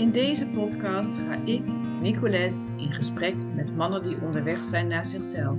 [0.00, 1.66] In deze podcast ga ik,
[2.00, 5.58] Nicolette, in gesprek met mannen die onderweg zijn naar zichzelf.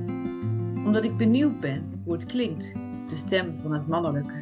[0.85, 2.73] Omdat ik benieuwd ben hoe het klinkt,
[3.07, 4.39] de stem van het mannelijke.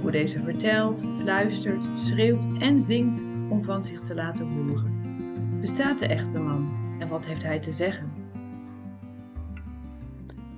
[0.00, 5.60] Hoe deze vertelt, fluistert, schreeuwt en zingt om van zich te laten horen.
[5.60, 8.12] Bestaat de echte man en wat heeft hij te zeggen?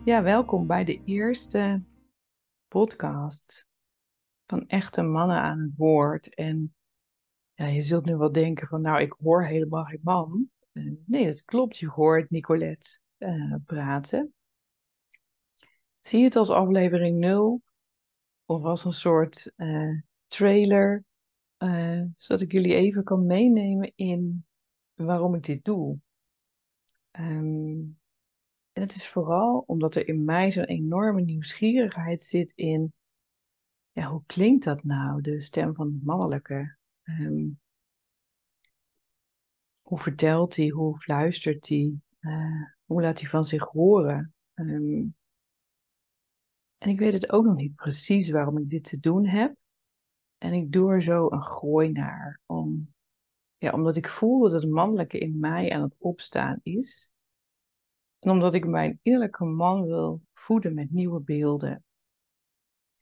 [0.04, 1.82] Ja, welkom bij de eerste
[2.68, 3.68] podcast
[4.46, 6.34] van echte mannen aan het woord.
[6.34, 6.75] En
[7.56, 10.48] ja, je zult nu wel denken van, nou, ik hoor helemaal geen man.
[10.72, 11.78] Uh, nee, dat klopt.
[11.78, 14.34] Je hoort Nicolette uh, praten.
[16.00, 17.62] Zie het als aflevering 0
[18.44, 21.04] of als een soort uh, trailer,
[22.16, 24.46] zodat ik jullie even kan meenemen in
[24.94, 25.98] waarom ik dit doe.
[27.18, 27.98] Um,
[28.72, 32.92] en het is vooral omdat er in mij zo'n enorme nieuwsgierigheid zit in,
[33.92, 36.76] ja, hoe klinkt dat nou, de stem van het mannelijke?
[37.08, 37.60] Um,
[39.82, 44.34] hoe vertelt hij, hoe fluistert hij, uh, hoe laat hij van zich horen?
[44.54, 45.14] Um,
[46.78, 49.56] en ik weet het ook nog niet precies waarom ik dit te doen heb.
[50.38, 52.94] En ik doe er zo een gooi naar, om,
[53.56, 57.12] ja, omdat ik voel dat het mannelijke in mij aan het opstaan is.
[58.18, 61.84] En omdat ik mijn innerlijke man wil voeden met nieuwe beelden.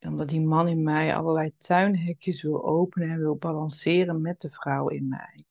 [0.07, 4.87] Omdat die man in mij allerlei tuinhekjes wil openen en wil balanceren met de vrouw
[4.87, 5.45] in mij.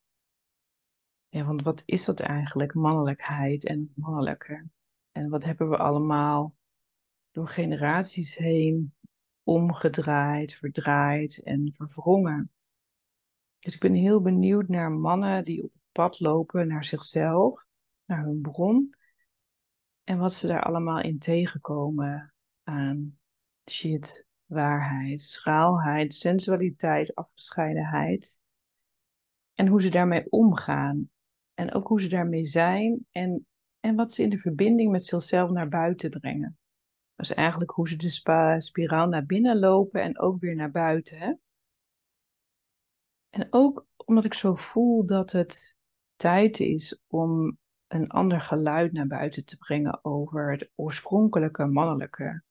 [1.28, 4.68] Ja, want wat is dat eigenlijk, mannelijkheid en mannelijke?
[5.12, 6.54] En wat hebben we allemaal
[7.30, 8.94] door generaties heen
[9.42, 12.52] omgedraaid, verdraaid en verwrongen?
[13.58, 17.64] Dus ik ben heel benieuwd naar mannen die op het pad lopen naar zichzelf,
[18.04, 18.94] naar hun bron.
[20.04, 23.18] En wat ze daar allemaal in tegenkomen aan
[23.70, 28.40] shit, waarheid, schaalheid, sensualiteit, afgescheidenheid.
[29.54, 31.10] En hoe ze daarmee omgaan.
[31.54, 33.46] En ook hoe ze daarmee zijn en,
[33.80, 36.58] en wat ze in de verbinding met zichzelf naar buiten brengen.
[37.16, 41.18] Dus eigenlijk hoe ze de spiraal naar binnen lopen en ook weer naar buiten.
[41.18, 41.32] Hè?
[43.30, 45.76] En ook omdat ik zo voel dat het
[46.16, 52.42] tijd is om een ander geluid naar buiten te brengen over het oorspronkelijke mannelijke.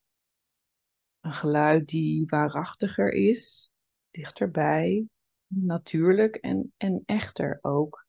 [1.23, 3.71] Een geluid die waarachtiger is,
[4.11, 5.07] dichterbij,
[5.47, 8.05] natuurlijk en, en echter ook.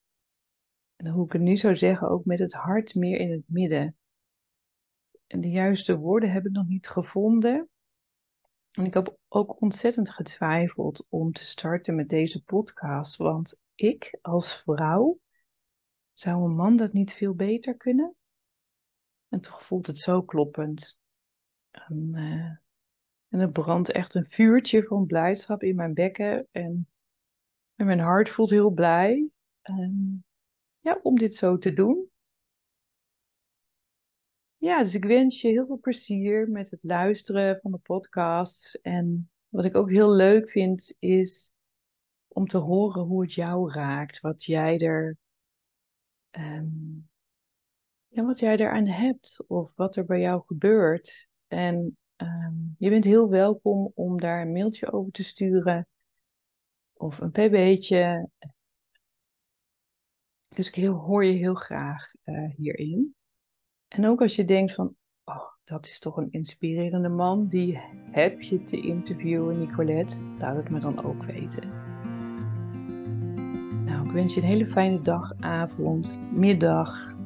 [0.97, 3.97] En hoe ik het nu zou zeggen, ook met het hart meer in het midden.
[5.27, 7.69] En de juiste woorden heb ik nog niet gevonden.
[8.71, 14.57] En ik heb ook ontzettend getwijfeld om te starten met deze podcast, want ik als
[14.57, 15.19] vrouw
[16.13, 18.15] zou een man dat niet veel beter kunnen?
[19.29, 20.99] En toch voelt het zo kloppend.
[21.71, 22.64] En, uh,
[23.35, 26.49] en er brandt echt een vuurtje van blijdschap in mijn bekken.
[26.51, 26.89] En,
[27.75, 29.29] en mijn hart voelt heel blij
[30.81, 32.11] ja, om dit zo te doen.
[34.57, 38.75] Ja, dus ik wens je heel veel plezier met het luisteren van de podcast.
[38.83, 41.53] En wat ik ook heel leuk vind, is
[42.29, 44.21] om te horen hoe het jou raakt.
[44.21, 45.17] Wat jij er
[46.31, 47.09] um,
[48.09, 51.29] ja, wat jij eraan hebt of wat er bij jou gebeurt.
[51.47, 55.87] En um, je bent heel welkom om daar een mailtje over te sturen
[56.93, 58.29] of een pb'tje.
[60.49, 63.15] Dus ik hoor je heel graag uh, hierin.
[63.89, 64.95] En ook als je denkt van,
[65.25, 67.79] oh, dat is toch een inspirerende man, die
[68.11, 71.93] heb je te interviewen, Nicolette, laat het me dan ook weten
[74.15, 77.17] wens je een hele fijne dag, avond, middag,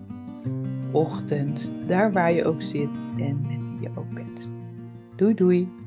[0.92, 4.57] ochtend, daar waar je ook zit en je ook bent.
[5.18, 5.77] Doei doei!